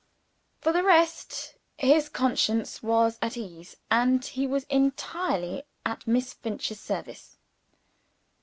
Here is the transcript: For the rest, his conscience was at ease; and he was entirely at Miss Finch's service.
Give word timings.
For 0.61 0.73
the 0.73 0.81
rest, 0.81 1.57
his 1.77 2.09
conscience 2.09 2.81
was 2.81 3.19
at 3.21 3.37
ease; 3.37 3.77
and 3.91 4.25
he 4.25 4.47
was 4.47 4.63
entirely 4.63 5.61
at 5.85 6.07
Miss 6.07 6.33
Finch's 6.33 6.79
service. 6.79 7.37